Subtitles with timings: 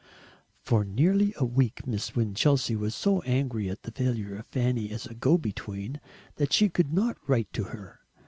[0.63, 5.05] For nearly a week Miss Winchelsea was so angry at the failure of Fanny as
[5.05, 6.01] a go between
[6.37, 7.99] that she could not write to her.